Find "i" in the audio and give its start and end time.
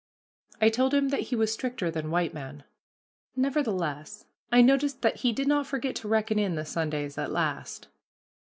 0.59-0.69, 4.51-4.63